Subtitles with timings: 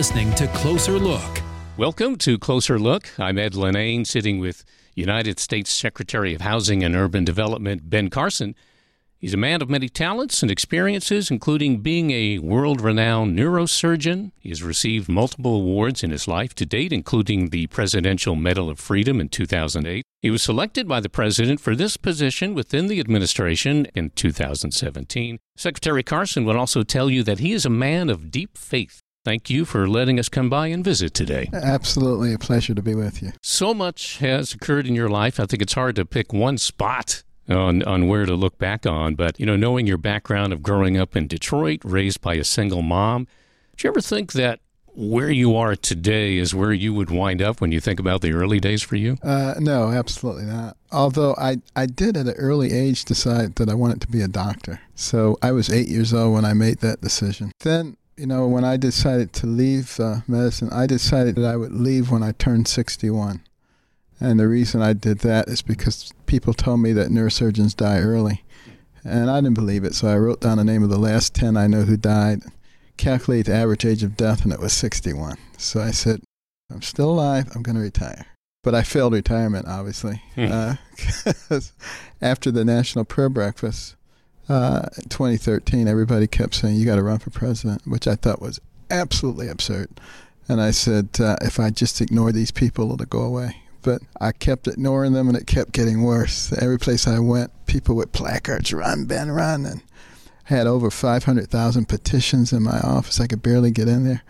[0.00, 1.42] listening to Closer Look.
[1.76, 3.10] Welcome to Closer Look.
[3.20, 8.54] I'm Ed Lenane, sitting with United States Secretary of Housing and Urban Development Ben Carson.
[9.18, 14.32] He's a man of many talents and experiences, including being a world renowned neurosurgeon.
[14.40, 18.80] He has received multiple awards in his life to date, including the Presidential Medal of
[18.80, 20.02] Freedom in 2008.
[20.22, 25.38] He was selected by the President for this position within the administration in 2017.
[25.58, 29.02] Secretary Carson would also tell you that he is a man of deep faith.
[29.22, 31.50] Thank you for letting us come by and visit today.
[31.52, 33.32] Absolutely a pleasure to be with you.
[33.42, 35.38] So much has occurred in your life.
[35.38, 39.16] I think it's hard to pick one spot on, on where to look back on.
[39.16, 42.80] But, you know, knowing your background of growing up in Detroit, raised by a single
[42.80, 43.26] mom,
[43.76, 44.60] do you ever think that
[44.94, 48.32] where you are today is where you would wind up when you think about the
[48.32, 49.18] early days for you?
[49.22, 50.78] Uh, no, absolutely not.
[50.90, 54.28] Although I, I did at an early age decide that I wanted to be a
[54.28, 54.80] doctor.
[54.94, 57.52] So I was eight years old when I made that decision.
[57.60, 61.72] Then you know, when I decided to leave uh, medicine, I decided that I would
[61.72, 63.40] leave when I turned 61.
[64.20, 68.44] And the reason I did that is because people told me that neurosurgeons die early.
[69.04, 71.56] And I didn't believe it, so I wrote down the name of the last 10
[71.56, 72.42] I know who died,
[72.98, 75.38] calculated the average age of death, and it was 61.
[75.56, 76.20] So I said,
[76.70, 78.26] I'm still alive, I'm going to retire.
[78.62, 80.20] But I failed retirement, obviously.
[80.34, 80.52] Hmm.
[80.52, 80.74] Uh,
[82.20, 83.96] after the National Prayer Breakfast,
[84.50, 88.60] uh, 2013, everybody kept saying, You got to run for president, which I thought was
[88.90, 89.88] absolutely absurd.
[90.48, 93.62] And I said, uh, If I just ignore these people, it'll go away.
[93.82, 96.52] But I kept ignoring them and it kept getting worse.
[96.52, 99.64] Every place I went, people with placards, run, Ben, run.
[99.64, 99.82] And
[100.50, 103.20] I had over 500,000 petitions in my office.
[103.20, 104.22] I could barely get in there.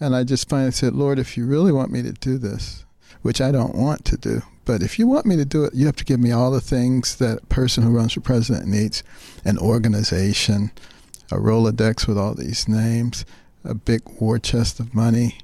[0.00, 2.84] And I just finally said, Lord, if you really want me to do this,
[3.20, 5.86] which I don't want to do, but if you want me to do it, you
[5.86, 9.02] have to give me all the things that a person who runs for president needs
[9.44, 10.70] an organization,
[11.30, 13.24] a Rolodex with all these names,
[13.64, 15.38] a big war chest of money.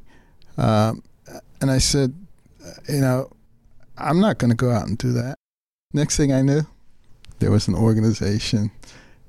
[0.56, 1.02] Um,
[1.60, 2.14] and I said,
[2.88, 3.30] you know,
[3.96, 5.36] I'm not going to go out and do that.
[5.92, 6.62] Next thing I knew,
[7.40, 8.70] there was an organization.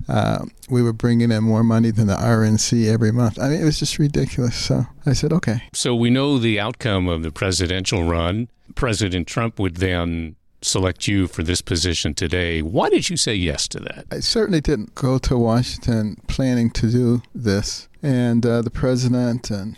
[0.08, 3.38] Uh, we were bringing in more money than the RNC every month.
[3.40, 4.56] I mean, it was just ridiculous.
[4.56, 5.62] So I said, okay.
[5.74, 8.50] So we know the outcome of the presidential run.
[8.76, 12.62] President Trump would then select you for this position today.
[12.62, 14.06] Why did you say yes to that?
[14.12, 17.88] I certainly didn't go to Washington planning to do this.
[18.02, 19.78] And uh, the president and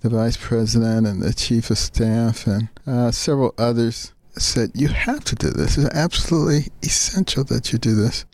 [0.00, 5.24] the vice president and the chief of staff and uh, several others said, You have
[5.24, 5.76] to do this.
[5.76, 8.24] It's absolutely essential that you do this.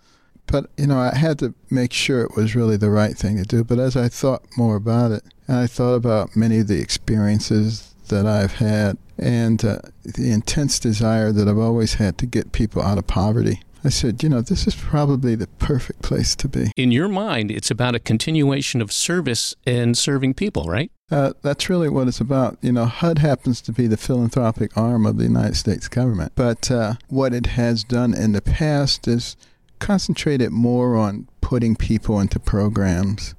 [0.47, 3.45] But, you know, I had to make sure it was really the right thing to
[3.45, 3.65] do.
[3.65, 7.95] But as I thought more about it, and I thought about many of the experiences
[8.09, 12.83] that I've had and uh, the intense desire that I've always had to get people
[12.83, 13.61] out of poverty.
[13.87, 16.73] I said, you know, this is probably the perfect place to be.
[16.75, 20.91] In your mind, it's about a continuation of service and serving people, right?
[21.11, 22.57] Uh, that's really what it's about.
[22.63, 26.33] You know, HUD happens to be the philanthropic arm of the United States government.
[26.35, 29.37] But uh, what it has done in the past is
[29.85, 33.35] concentrated more on putting people into programs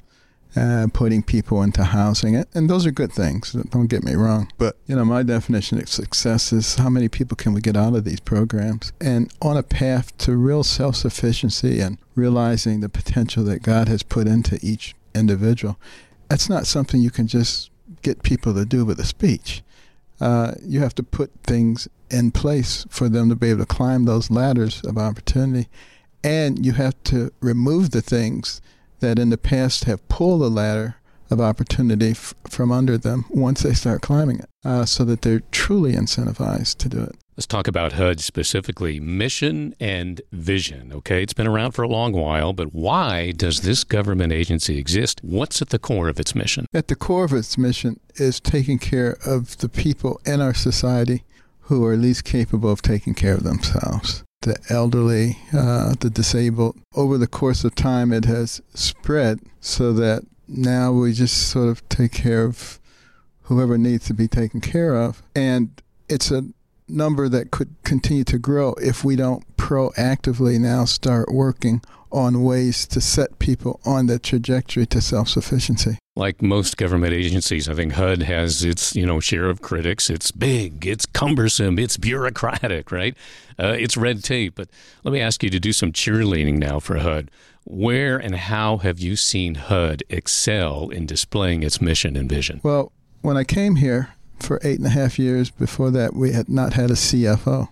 [0.56, 2.36] uh, putting people into housing.
[2.54, 4.50] And those are good things, don't get me wrong.
[4.58, 7.96] But, you know, my definition of success is how many people can we get out
[7.96, 13.44] of these programs and on a path to real self sufficiency and realizing the potential
[13.46, 15.78] that God has put into each individual.
[16.30, 17.70] That's not something you can just
[18.02, 19.62] get people to do with a speech.
[20.22, 24.06] Uh, you have to put things in place for them to be able to climb
[24.06, 25.68] those ladders of opportunity.
[26.26, 28.60] And you have to remove the things
[29.00, 30.96] that in the past have pulled the ladder
[31.30, 35.44] of opportunity f- from under them once they start climbing it uh, so that they're
[35.52, 37.16] truly incentivized to do it.
[37.38, 40.92] Let's talk about HUD specifically mission and vision.
[40.94, 45.20] Okay, it's been around for a long while, but why does this government agency exist?
[45.24, 46.66] What's at the core of its mission?
[46.74, 51.24] At the core of its mission is taking care of the people in our society
[51.62, 56.78] who are least capable of taking care of themselves the elderly, uh, the disabled.
[56.94, 61.88] Over the course of time, it has spread so that now we just sort of
[61.90, 62.80] take care of
[63.44, 65.24] whoever needs to be taken care of.
[65.36, 66.46] And it's a
[66.88, 71.82] number that could continue to grow if we don't proactively now start working
[72.16, 76.00] on ways to set people on the trajectory to self sufficiency.
[76.16, 80.10] Like most government agencies, I think HUD has its you know share of critics.
[80.10, 83.16] It's big, it's cumbersome, it's bureaucratic, right?
[83.60, 84.56] Uh, it's red tape.
[84.56, 84.70] But
[85.04, 87.30] let me ask you to do some cheerleading now for HUD.
[87.66, 92.62] Where and how have you seen HUD excel in displaying its mission and vision?
[92.64, 96.48] Well, when I came here for eight and a half years, before that, we had
[96.48, 97.68] not had a CFO.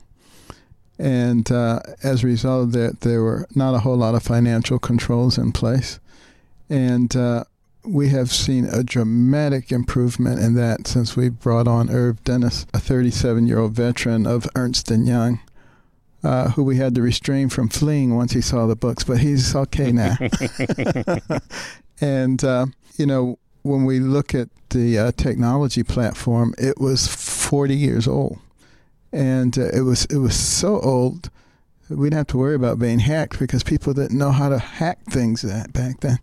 [1.00, 4.80] And uh, as a result of that, there were not a whole lot of financial
[4.80, 6.00] controls in place.
[6.70, 7.46] And uh,
[7.84, 12.80] we have seen a dramatic improvement in that since we brought on Irv Dennis, a
[12.80, 15.40] 37 year old veteran of Ernst & Young.
[16.24, 19.54] Uh, who we had to restrain from fleeing once he saw the books, but he's
[19.54, 20.16] okay now.
[22.00, 22.66] and, uh,
[22.96, 28.40] you know, when we look at the uh, technology platform, it was 40 years old.
[29.14, 31.30] And uh, it was it was so old,
[31.88, 35.04] we didn't have to worry about being hacked because people didn't know how to hack
[35.06, 36.18] things that back then.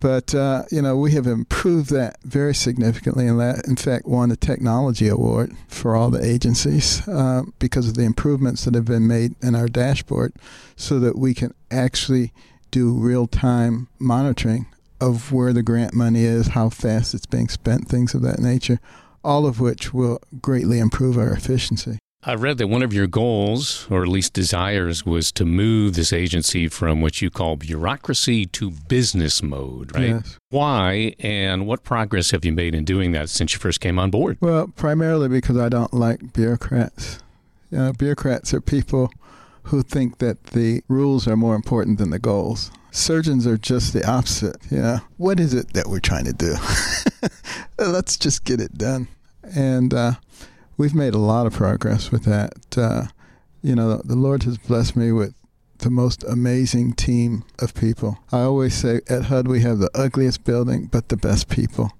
[0.00, 4.32] But uh, you know, we have improved that very significantly, and that, in fact, won
[4.32, 9.06] a technology award for all the agencies uh, because of the improvements that have been
[9.06, 10.32] made in our dashboard,
[10.74, 12.32] so that we can actually
[12.70, 14.66] do real-time monitoring
[15.00, 18.80] of where the grant money is, how fast it's being spent, things of that nature.
[19.22, 21.98] All of which will greatly improve our efficiency.
[22.24, 26.12] I read that one of your goals, or at least desires, was to move this
[26.12, 30.10] agency from what you call bureaucracy to business mode, right?
[30.10, 30.38] Yes.
[30.50, 34.12] Why and what progress have you made in doing that since you first came on
[34.12, 34.38] board?
[34.40, 37.18] Well, primarily because I don't like bureaucrats.
[37.72, 39.10] You know, bureaucrats are people
[39.64, 42.70] who think that the rules are more important than the goals.
[42.92, 44.58] Surgeons are just the opposite.
[44.70, 46.54] You know, what is it that we're trying to do?
[47.78, 49.08] Let's just get it done.
[49.42, 50.12] And, uh,
[50.82, 52.76] we've made a lot of progress with that.
[52.76, 53.04] Uh,
[53.62, 55.32] you know, the Lord has blessed me with
[55.78, 58.18] the most amazing team of people.
[58.32, 61.92] I always say at HUD we have the ugliest building, but the best people.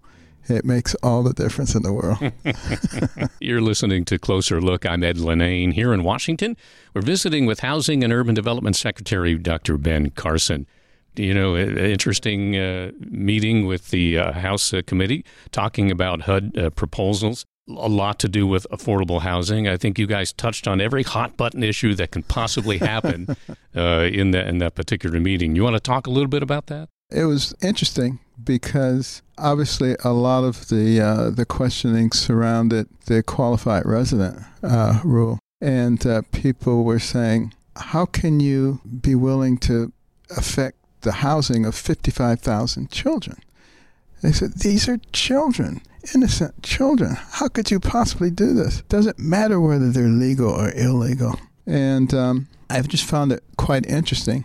[0.48, 2.32] It makes all the difference in the world.
[3.40, 4.84] You're listening to Closer Look.
[4.84, 6.56] I'm Ed Lenane here in Washington.
[6.92, 9.78] We're visiting with Housing and Urban Development Secretary Dr.
[9.78, 10.66] Ben Carson.
[11.14, 16.70] You know, interesting uh, meeting with the uh, House uh, committee talking about HUD uh,
[16.70, 17.44] proposals
[17.76, 19.68] a lot to do with affordable housing.
[19.68, 23.36] I think you guys touched on every hot button issue that can possibly happen
[23.76, 25.56] uh, in that in that particular meeting.
[25.56, 26.88] You want to talk a little bit about that?
[27.10, 33.84] It was interesting because obviously a lot of the uh, the questioning surrounded the qualified
[33.84, 39.92] resident uh, rule, and uh, people were saying, "How can you be willing to
[40.36, 43.38] affect the housing of fifty five thousand children?"
[44.22, 45.82] They said, "These are children."
[46.14, 47.14] innocent children.
[47.14, 48.82] How could you possibly do this?
[48.88, 51.38] Doesn't matter whether they're legal or illegal.
[51.66, 54.44] And um, I've just found it quite interesting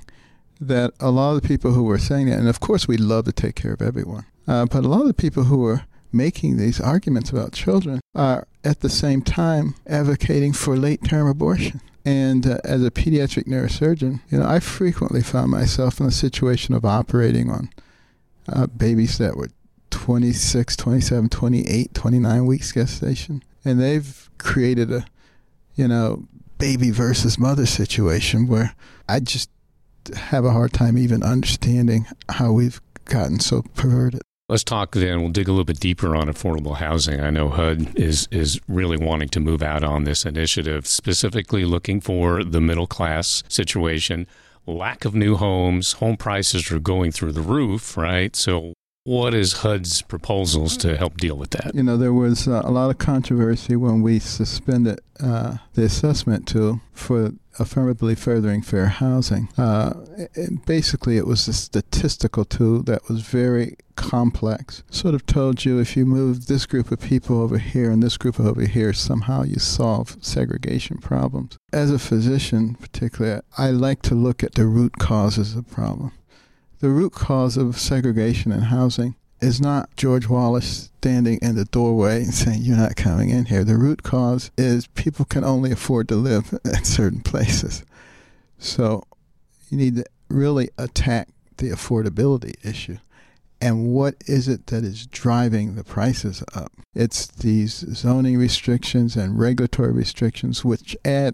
[0.59, 3.25] that a lot of the people who were saying that, and of course we love
[3.25, 6.57] to take care of everyone, uh, but a lot of the people who were making
[6.57, 11.81] these arguments about children are at the same time advocating for late term abortion.
[12.05, 16.73] And uh, as a pediatric neurosurgeon, you know, I frequently found myself in a situation
[16.73, 17.69] of operating on
[18.47, 19.49] uh, babies that were
[20.07, 23.43] 26, 27, 28, 29 weeks gestation.
[23.65, 25.05] And they've created a,
[25.75, 26.23] you know,
[26.57, 28.73] baby versus mother situation where
[29.09, 29.49] I just
[30.15, 34.21] have a hard time even understanding how we've gotten so perverted.
[34.47, 35.19] Let's talk then.
[35.19, 37.19] We'll dig a little bit deeper on affordable housing.
[37.19, 41.99] I know HUD is is really wanting to move out on this initiative, specifically looking
[41.99, 44.25] for the middle class situation.
[44.65, 48.33] Lack of new homes, home prices are going through the roof, right?
[48.37, 48.73] So
[49.07, 51.73] what is HUD's proposals to help deal with that?
[51.73, 56.45] You know, there was uh, a lot of controversy when we suspended uh, the assessment
[56.45, 59.47] tool for affirmatively furthering fair housing.
[59.57, 59.93] Uh,
[60.65, 64.83] basically, it was a statistical tool that was very complex.
[64.91, 68.17] Sort of told you if you move this group of people over here and this
[68.17, 71.57] group over here, somehow you solve segregation problems.
[71.71, 76.11] As a physician, particularly, I like to look at the root causes of the problem.
[76.79, 82.21] The root cause of segregation in housing is not George Wallace standing in the doorway
[82.21, 83.63] and saying, You're not coming in here.
[83.63, 87.83] The root cause is people can only afford to live in certain places.
[88.59, 89.03] So
[89.69, 92.97] you need to really attack the affordability issue.
[93.59, 96.71] And what is it that is driving the prices up?
[96.93, 101.33] It's these zoning restrictions and regulatory restrictions, which add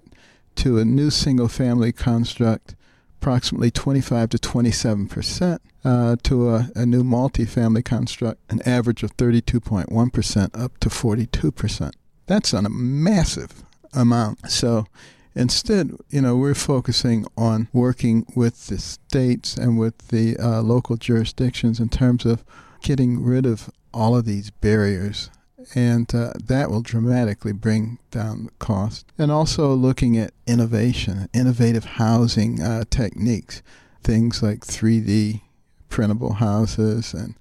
[0.55, 2.75] to a new single family construct
[3.24, 9.15] approximately 25 to 27 percent uh, to a, a, new multifamily construct, an average of
[9.15, 11.96] 32.1 percent up to 42 percent.
[12.25, 13.63] That's a massive
[13.94, 14.51] amount.
[14.51, 14.88] So
[15.36, 20.98] instead, you know, we're focusing on working with the states and with the uh, local
[20.98, 22.44] jurisdictions in terms of
[22.82, 25.30] getting rid of all of these barriers
[25.75, 29.12] and uh, that will dramatically bring down the cost.
[29.17, 33.62] And also looking at innovation, innovative housing uh, techniques,
[34.03, 35.41] things like 3D
[35.89, 37.36] printable houses and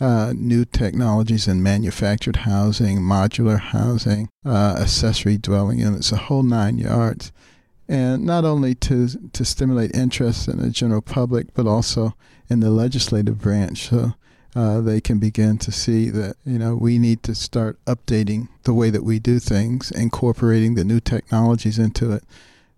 [0.00, 6.76] uh, new technologies in manufactured housing, modular housing, uh, accessory dwelling units, a whole nine
[6.76, 7.30] yards.
[7.88, 12.16] And not only to to stimulate interest in the general public, but also
[12.48, 13.90] in the legislative branch.
[13.90, 14.14] So
[14.54, 18.74] uh, they can begin to see that you know we need to start updating the
[18.74, 22.24] way that we do things, incorporating the new technologies into it.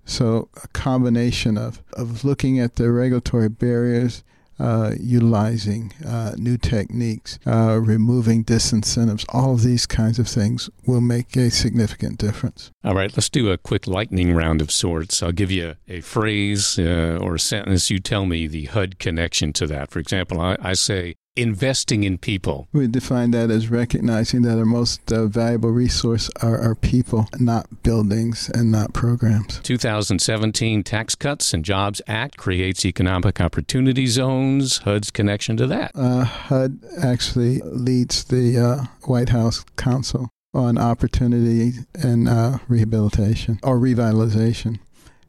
[0.04, 4.22] So a combination of, of looking at the regulatory barriers
[4.58, 11.00] uh, utilizing uh, new techniques, uh, removing disincentives, all of these kinds of things will
[11.00, 12.70] make a significant difference.
[12.84, 15.22] All right, let's do a quick lightning round of sorts.
[15.22, 17.90] I'll give you a phrase uh, or a sentence.
[17.90, 19.90] You tell me the HUD connection to that.
[19.90, 22.68] For example, I, I say, investing in people?
[22.72, 27.82] We define that as recognizing that our most uh, valuable resource are our people, not
[27.82, 29.60] buildings and not programs.
[29.60, 34.78] 2017 Tax Cuts and Jobs Act creates economic opportunity zones.
[34.78, 35.92] HUD's connection to that?
[35.94, 43.78] Uh, HUD actually leads the uh, White House Council on opportunity and uh, rehabilitation or
[43.78, 44.78] revitalization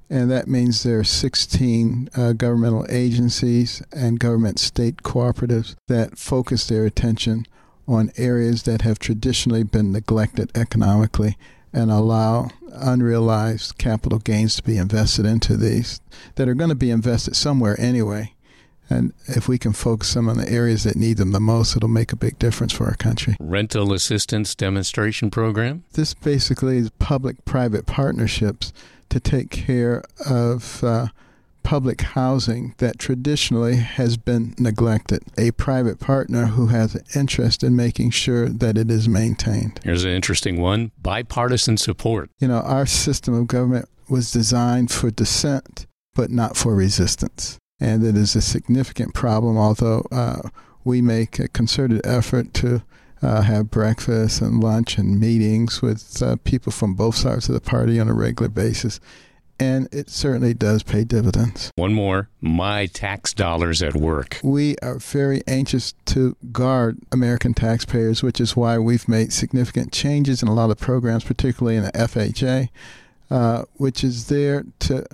[0.10, 6.68] and that means there are 16 uh, governmental agencies and government state cooperatives that focus
[6.68, 7.46] their attention
[7.88, 11.38] on areas that have traditionally been neglected economically
[11.74, 16.02] and allow unrealized capital gains to be invested into these
[16.36, 18.32] that are going to be invested somewhere anyway.
[18.90, 21.90] And if we can focus them on the areas that need them the most, it'll
[21.90, 23.36] make a big difference for our country.
[23.40, 25.84] Rental assistance demonstration program?
[25.94, 28.72] This basically is public private partnerships
[29.10, 31.08] to take care of uh,
[31.66, 35.24] public housing that traditionally has been neglected.
[35.38, 39.80] A private partner who has an interest in making sure that it is maintained.
[39.84, 42.30] Here's an interesting one bipartisan support.
[42.40, 47.58] You know, our system of government was designed for dissent, but not for resistance.
[47.80, 50.50] And it is a significant problem, although uh,
[50.84, 52.84] we make a concerted effort to
[53.26, 57.62] uh, have breakfast and lunch and meetings with uh, people from both sides of the
[57.62, 59.00] party on a regular basis.
[59.60, 61.72] And it certainly does pay dividends.
[61.76, 64.40] One more my tax dollars at work.
[64.44, 70.44] We are very anxious to guard American taxpayers, which is why we've made significant changes
[70.44, 72.70] in a lot of programs, particularly in the FHA,
[73.32, 75.06] uh, which is there to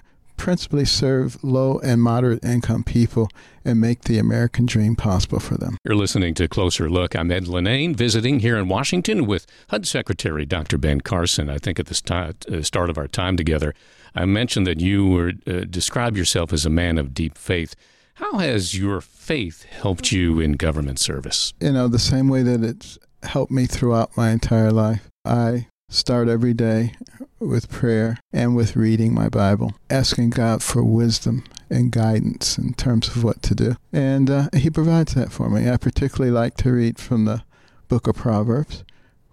[0.42, 3.30] principally serve low and moderate income people
[3.64, 5.78] and make the American dream possible for them.
[5.86, 7.16] You're listening to Closer Look.
[7.16, 10.80] I'm Ed Lenane, visiting here in Washington with HUD Secretary Dr.
[10.80, 11.48] Ben Carson.
[11.48, 13.76] I think at the uh, start of our time together,
[14.16, 17.76] I mentioned that you were uh, describe yourself as a man of deep faith.
[18.16, 21.54] How has your faith helped you in government service?
[21.62, 25.08] You know, the same way that it's helped me throughout my entire life.
[25.24, 26.94] I start every day
[27.40, 33.10] with prayer and with reading my Bible, asking God for wisdom and guidance in terms
[33.10, 33.76] of what to do.
[33.92, 35.70] And uh, He provides that for me.
[35.70, 37.44] I particularly like to read from the
[37.88, 38.84] book of Proverbs,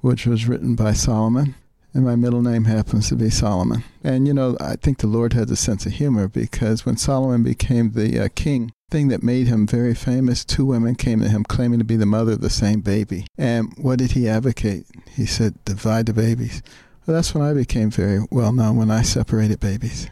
[0.00, 1.54] which was written by Solomon.
[1.94, 3.82] And my middle name happens to be Solomon.
[4.04, 7.42] And you know, I think the Lord has a sense of humor because when Solomon
[7.42, 11.44] became the uh, king, thing that made him very famous, two women came to him
[11.44, 13.26] claiming to be the mother of the same baby.
[13.36, 14.86] And what did he advocate?
[15.10, 16.62] He said, divide the babies.
[17.06, 20.10] Well, that's when I became very well known when I separated babies.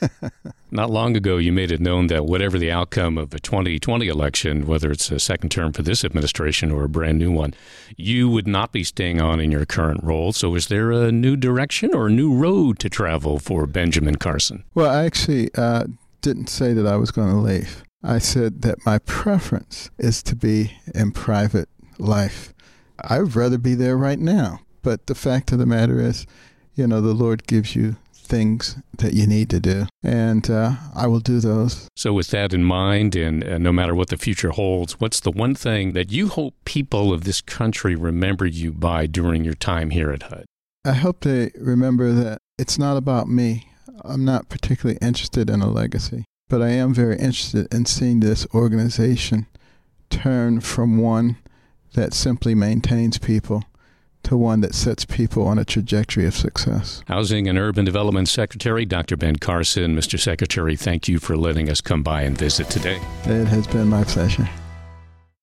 [0.70, 4.66] Not long ago, you made it known that whatever the outcome of the 2020 election,
[4.66, 7.54] whether it's a second term for this administration or a brand new one,
[7.96, 10.32] you would not be staying on in your current role.
[10.32, 14.64] So, is there a new direction or a new road to travel for Benjamin Carson?
[14.74, 15.84] Well, I actually uh,
[16.22, 17.84] didn't say that I was going to leave.
[18.02, 21.68] I said that my preference is to be in private
[21.98, 22.52] life.
[23.00, 24.60] I would rather be there right now.
[24.82, 26.26] But the fact of the matter is,
[26.74, 31.06] you know, the Lord gives you things that you need to do, and uh, I
[31.06, 31.86] will do those.
[31.96, 35.30] So, with that in mind, and uh, no matter what the future holds, what's the
[35.30, 39.90] one thing that you hope people of this country remember you by during your time
[39.90, 40.46] here at HUD?
[40.84, 43.68] I hope they remember that it's not about me.
[44.04, 46.24] I'm not particularly interested in a legacy.
[46.48, 49.46] But I am very interested in seeing this organization
[50.10, 51.38] turn from one
[51.94, 53.64] that simply maintains people
[54.24, 57.02] to one that sets people on a trajectory of success.
[57.08, 59.16] Housing and Urban Development Secretary Dr.
[59.16, 59.96] Ben Carson.
[59.96, 60.18] Mr.
[60.18, 63.00] Secretary, thank you for letting us come by and visit today.
[63.24, 64.48] It has been my pleasure.